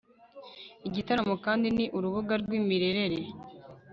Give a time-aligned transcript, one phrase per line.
[0.87, 3.19] igitaramo kandi ni urubuga rw'imirerere